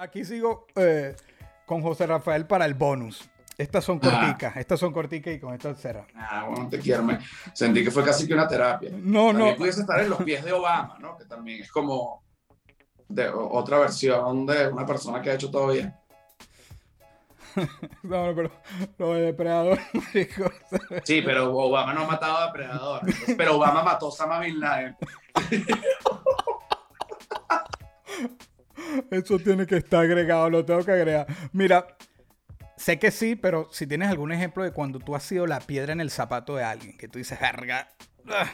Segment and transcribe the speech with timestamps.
[0.00, 1.16] Aquí sigo eh,
[1.66, 3.28] con José Rafael para el bonus.
[3.56, 6.06] Estas son corticas, estas son corticas y con esto cerra.
[6.14, 7.02] Ah, bueno, te quiero.
[7.02, 7.18] Me
[7.52, 8.90] sentí que fue casi que una terapia.
[8.92, 9.56] No, también no.
[9.56, 11.16] pudiese estar en los pies de Obama, ¿no?
[11.16, 12.22] Que también es como
[13.08, 15.92] de otra versión de una persona que ha hecho todo bien.
[18.04, 18.50] No, no, pero
[18.98, 20.48] lo de depredador, marico.
[21.02, 23.00] Sí, pero Obama no ha matado a depredador.
[23.36, 24.96] Pero Obama mató a Osama Bin Laden.
[29.10, 31.26] Eso tiene que estar agregado, lo tengo que agregar.
[31.52, 31.86] Mira,
[32.76, 35.92] sé que sí, pero si tienes algún ejemplo de cuando tú has sido la piedra
[35.92, 37.88] en el zapato de alguien, que tú dices, verga.
[38.28, 38.50] ah".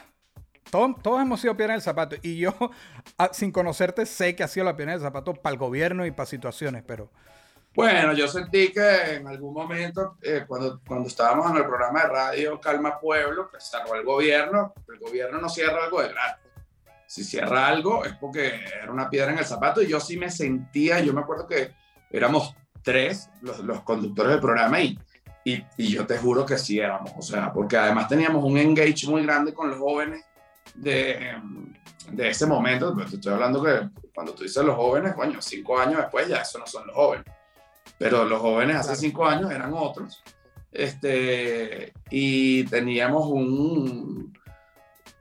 [0.71, 2.17] Todos, hemos sido piedra en el zapato.
[2.23, 2.53] Y yo,
[3.19, 6.05] ah, sin conocerte, sé que has sido la piedra en el zapato para el gobierno
[6.07, 7.11] y para situaciones, pero.
[7.77, 12.09] Bueno, yo sentí que en algún momento, eh, cuando, cuando estábamos en el programa de
[12.09, 16.44] radio Calma Pueblo, que cerró el gobierno, el gobierno no cierra algo de gratis.
[17.07, 20.31] Si cierra algo es porque era una piedra en el zapato y yo sí me
[20.31, 21.73] sentía, yo me acuerdo que
[22.11, 24.99] éramos tres los, los conductores del programa y,
[25.45, 29.07] y, y yo te juro que sí éramos, o sea, porque además teníamos un engage
[29.07, 30.25] muy grande con los jóvenes
[30.75, 31.73] de, em,
[32.11, 35.79] de ese momento, pero te estoy hablando que cuando tú dices los jóvenes, coño, cinco
[35.79, 37.25] años después ya eso no son los jóvenes
[37.99, 40.23] pero los jóvenes hace cinco años eran otros.
[40.73, 44.14] Este, y teníamos un,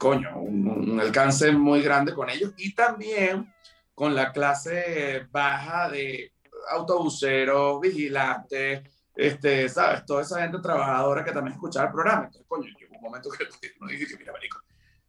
[0.04, 3.54] coño, un, alcance muy grande con ellos y también
[3.96, 6.34] con la clase baja de
[6.72, 8.81] autobuseros, vigilantes,
[9.16, 10.06] este, ¿sabes?
[10.06, 12.26] Toda esa gente trabajadora que también escuchaba el programa.
[12.26, 13.46] Entonces, coño, llegó un momento que
[13.80, 14.59] no dije mira, marico,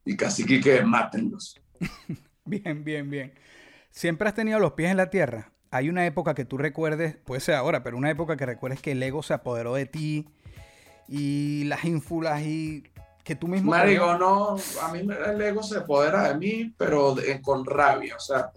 [0.05, 1.61] y casi que, que mátenlos.
[2.47, 3.33] Bien, bien, bien.
[3.91, 5.51] Siempre has tenido los pies en la tierra.
[5.71, 8.93] Hay una época que tú recuerdes, puede ser ahora, pero una época que recuerdes que
[8.93, 10.29] el ego se apoderó de ti
[11.09, 12.85] y las ínfulas y
[13.25, 13.71] que tú mismo...
[13.71, 18.21] Marico, no, a mí el ego se apodera de mí, pero de- con rabia, o
[18.21, 18.51] sea,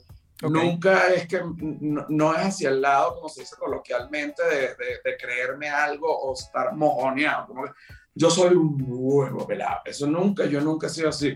[0.43, 0.51] Ok.
[0.51, 4.99] nunca es que, no, no es hacia el lado, como se dice coloquialmente, de, de-
[5.03, 7.71] de creerme algo o estar mojoneado, como que
[8.13, 11.33] yo soy un huevo pelado, eso nunca, yo nunca he sido así.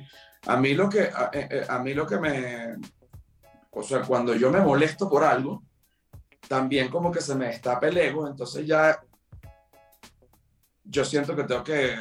[0.47, 2.75] A mí lo que, a, eh, eh, a mí lo que me,
[3.71, 5.63] o sea, cuando yo me molesto por algo,
[6.47, 8.99] también como que se me destapa el ego, entonces ya
[10.83, 11.95] yo siento que tengo que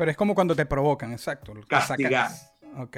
[0.00, 1.52] Pero es como cuando te provocan, exacto.
[1.52, 1.88] que sacas.
[1.88, 2.30] castigar.
[2.78, 2.96] Ok.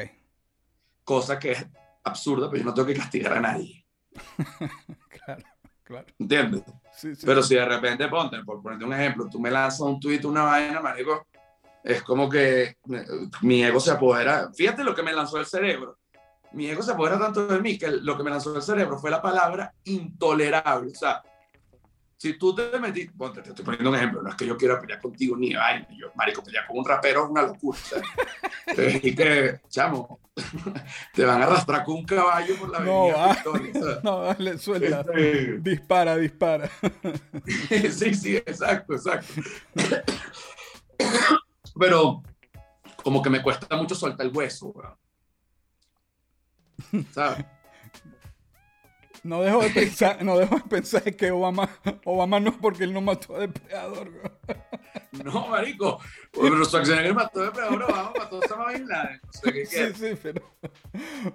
[1.02, 1.66] cosa que es
[2.04, 3.84] absurda, pero yo no tengo que castigar a nadie,
[5.08, 5.42] Claro,
[5.82, 6.06] claro.
[6.16, 6.62] ¿entiendes?
[6.92, 7.26] Sí, sí.
[7.26, 10.44] Pero si de repente, ponte, por ponerte un ejemplo, tú me lanzas un tweet, una
[10.44, 11.26] vaina, marico,
[11.82, 12.76] es como que eh,
[13.40, 14.52] mi ego se apodera.
[14.54, 15.98] Fíjate lo que me lanzó el cerebro.
[16.52, 19.10] Mi ego se apodera tanto de mí que lo que me lanzó el cerebro fue
[19.10, 20.92] la palabra intolerable.
[20.92, 21.20] O sea,
[22.22, 24.78] si tú te metiste, ponte, te estoy poniendo un ejemplo, no es que yo quiera
[24.81, 27.77] pelear contigo ni vaina, yo, marico, pelear con un rapero es una locura.
[29.03, 30.21] Y que, chamo,
[31.15, 33.32] te van a arrastrar con un caballo por la No, avenida va.
[33.34, 35.00] Victoria, No, dale, suelta.
[35.00, 36.71] este, Dispara, dispara.
[37.91, 39.43] sí, sí, exacto, exacto.
[41.81, 42.22] Pero
[43.03, 44.94] como que me cuesta mucho soltar el hueso, weón.
[47.11, 47.44] ¿Sabes?
[49.25, 51.69] No dejo de pensar, no dejo de pensar que Obama,
[52.05, 54.10] Obama no porque él no mató a depredador.
[54.10, 54.31] bro.
[55.25, 56.00] No, marico.
[56.33, 59.21] Pero Schwarzenegger mató de Depredador, Obama mató a Osama Bin Laden.
[59.22, 60.43] No sé qué Sí, sí, pero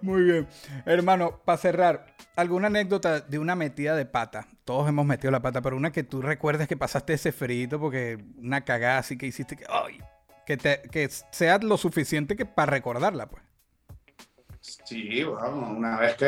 [0.02, 0.48] muy bien.
[0.86, 4.48] Hermano, para cerrar, ¿alguna anécdota de una metida de pata?
[4.66, 8.18] Todos hemos metido la pata, pero una que tú recuerdes que pasaste ese frito porque
[8.38, 10.02] una cagada así que hiciste que, ay,
[10.46, 13.47] que, te, que sea lo suficiente que para recordarla, pues.
[14.84, 16.26] Sí, bueno, una vez que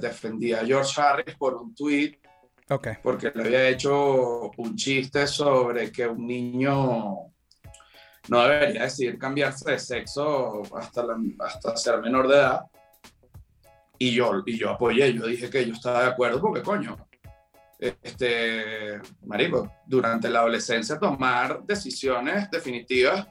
[0.00, 2.18] defendí a George Harris por un tweet
[2.70, 2.88] Ok.
[3.02, 7.16] porque le había hecho un chiste sobre que un niño
[8.28, 12.62] no debería decidir cambiarse de sexo hasta, la- hasta ser menor de edad.
[13.98, 16.96] Y yo, y yo apoyé, yo dije que yo estaba de acuerdo porque, coño,
[17.78, 23.26] este, marico, durante la adolescencia tomar decisiones definitivas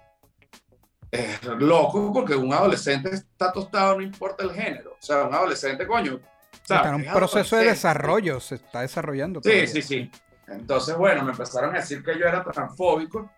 [1.11, 4.91] es loco porque un adolescente está tostado, no importa el género.
[4.91, 6.19] O sea, un adolescente, coño.
[6.53, 6.95] Está en ¿sabes?
[6.95, 9.41] un Es proceso de desarrollo, se está desarrollando.
[9.43, 9.67] Sí, todavía.
[9.67, 10.11] sí, sí.
[10.47, 13.29] Entonces, bueno, me empezaron a decir que yo era transfóbico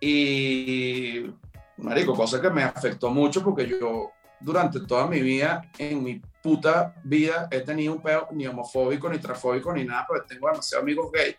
[0.00, 1.30] y,
[1.78, 4.10] marico, cosa que me afectó mucho porque yo
[4.40, 9.18] durante toda mi vida, en mi puta vida, he tenido un peo ni homofóbico, ni
[9.18, 11.36] transfóbico, ni nada, porque tengo demasiados amigos gays.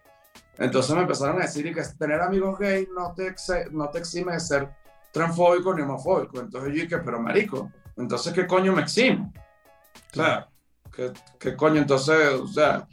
[0.58, 3.34] Entonces me empezaron a decir y que tener amigos gays no te,
[3.72, 4.70] no te exime de ser
[5.14, 6.42] transfóbico ni homofóbico.
[6.42, 9.32] Entonces yo dije, pero marico, entonces ¿qué coño me eximo?
[10.12, 10.50] O sea,
[10.92, 11.80] ¿qué, qué coño?
[11.80, 12.88] Entonces, o sea,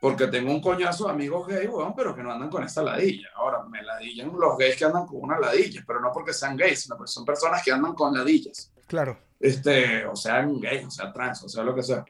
[0.00, 3.28] porque tengo un coñazo de amigos gays, weón, pero que no andan con esa ladilla.
[3.34, 6.82] Ahora, me ladillan los gays que andan con una ladilla, pero no porque sean gays,
[6.82, 8.72] sino porque son personas que andan con ladillas.
[8.86, 9.18] Claro.
[9.38, 12.04] Este, o sean gays, o sea trans, o sea lo que sea.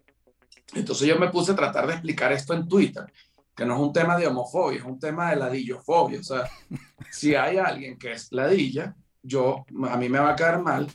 [0.74, 3.12] Entonces yo me puse a tratar de explicar esto en Twitter,
[3.54, 6.20] que no es un tema de homofobia, es un tema de ladillofobia.
[6.20, 6.48] O sea,
[7.10, 8.94] si hay alguien que es ladilla,
[9.26, 10.86] yo, a mí me va a caer mal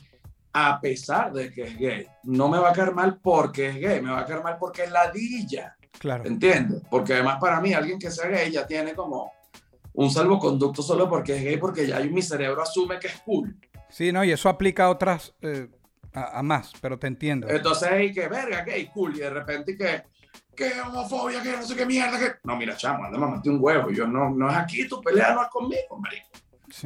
[0.52, 2.06] a pesar de que es gay.
[2.24, 4.84] No me va a caer mal porque es gay, me va a caer mal porque
[4.84, 5.76] es ladilla.
[5.98, 6.24] Claro.
[6.26, 6.82] ¿Entiendes?
[6.90, 9.32] Porque además para mí alguien que sea gay ya tiene como
[9.94, 13.56] un salvoconducto solo porque es gay, porque ya mi cerebro asume que es cool.
[13.88, 15.68] Sí, no, y eso aplica a otras, eh,
[16.14, 17.48] a, más, pero te entiendo.
[17.48, 20.02] Entonces, hay que verga, gay, cool, y de repente que,
[20.56, 22.32] que homofobia, que no sé qué mierda, que...
[22.44, 23.90] No, mira, chamo, anda, mamá, un huevo.
[23.90, 26.28] Yo no, no es aquí, tu pelea no es conmigo, marico.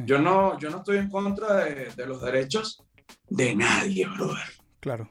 [0.05, 2.83] Yo, no, yo no estoy en contra de, de los derechos
[3.29, 4.47] de nadie, brother.
[4.79, 5.09] Claro.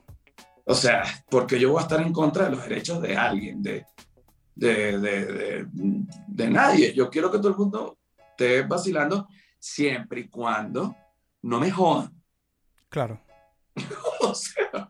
[0.64, 3.86] O sea, porque yo voy a estar en contra de los derechos de alguien, de,
[4.54, 5.66] de, de,
[6.26, 6.92] de, nadie.
[6.92, 7.98] Yo quiero que todo el mundo
[8.30, 9.28] esté vacilando
[9.58, 10.96] siempre y cuando
[11.42, 12.12] no me jodan.
[12.88, 13.20] Claro.
[14.20, 14.88] o sea,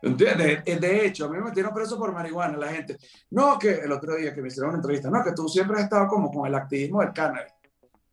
[0.00, 0.64] ¿entiendes?
[0.64, 2.96] De hecho, a mí me metieron preso por marihuana la gente.
[3.30, 5.84] No, que el otro día que me hicieron una entrevista, no, que tú siempre has
[5.84, 7.52] estado como con el activismo del cannabis.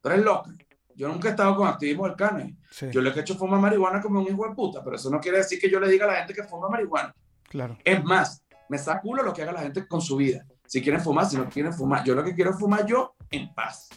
[0.02, 0.50] Tú eres loco.
[1.00, 2.57] Yo nunca he estado con activismo del cannabis.
[2.92, 5.38] Yo le he hecho fumar marihuana como un hijo de puta, pero eso no quiere
[5.38, 7.16] decir que yo le diga a la gente que fuma marihuana.
[7.44, 7.78] Claro.
[7.86, 10.46] Es más, me saca culo lo que haga la gente con su vida.
[10.66, 12.04] Si quieren fumar, si no quieren fumar.
[12.04, 13.88] Yo lo que quiero es fumar yo en paz.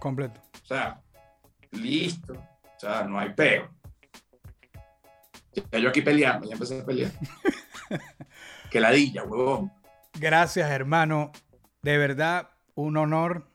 [0.00, 0.40] Completo.
[0.60, 1.00] O sea,
[1.70, 2.32] listo.
[2.32, 3.70] O sea, no hay peo.
[5.80, 7.12] Yo aquí peleando, ya empecé a pelear.
[8.72, 9.70] que ladilla, huevón.
[10.18, 11.30] Gracias, hermano.
[11.80, 13.51] De verdad, un honor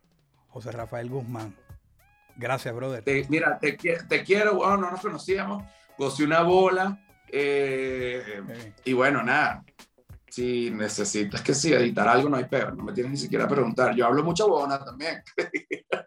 [0.58, 1.56] José Rafael Guzmán.
[2.36, 3.04] Gracias, brother.
[3.30, 5.64] mira, te, quiero, bueno, no nos conocíamos,
[6.00, 7.00] gocé una bola.
[7.28, 8.42] Eh,
[8.84, 9.64] y bueno, nada.
[10.28, 12.76] Si necesitas que sí, editar algo, no hay peor.
[12.76, 13.96] No me tienes ni siquiera a preguntar.
[13.96, 15.22] Yo hablo mucha bona también.